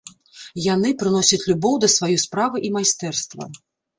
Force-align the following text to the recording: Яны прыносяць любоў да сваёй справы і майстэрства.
Яны 0.73 0.89
прыносяць 1.01 1.45
любоў 1.51 1.77
да 1.83 1.89
сваёй 1.97 2.19
справы 2.25 2.57
і 2.69 2.71
майстэрства. 2.79 3.49